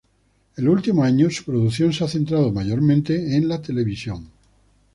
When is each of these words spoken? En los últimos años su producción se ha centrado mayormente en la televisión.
En 0.57 0.65
los 0.65 0.73
últimos 0.73 1.05
años 1.05 1.35
su 1.35 1.43
producción 1.43 1.93
se 1.93 2.03
ha 2.03 2.07
centrado 2.07 2.51
mayormente 2.51 3.35
en 3.37 3.47
la 3.47 3.61
televisión. 3.61 4.31